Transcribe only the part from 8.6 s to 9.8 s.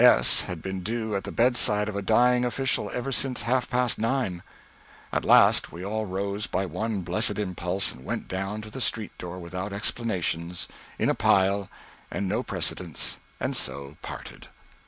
to the street door without